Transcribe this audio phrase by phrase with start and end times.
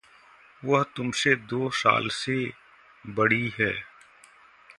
[0.65, 2.51] वह तुमसे दो साल से
[3.05, 3.73] बड़ी है।